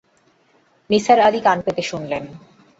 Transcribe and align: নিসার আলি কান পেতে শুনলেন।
নিসার 0.89 1.19
আলি 1.19 1.39
কান 1.45 1.57
পেতে 1.65 1.83
শুনলেন। 1.89 2.23